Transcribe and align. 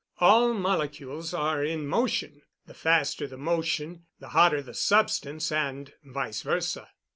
All 0.17 0.55
molecules 0.55 1.31
are 1.31 1.63
in 1.63 1.85
motion 1.85 2.41
the 2.65 2.73
faster 2.73 3.27
the 3.27 3.37
motion, 3.37 4.07
the 4.19 4.29
hotter 4.29 4.63
the 4.63 4.73
substance, 4.73 5.51
and 5.51 5.93
vice 6.03 6.41
versa." 6.41 6.89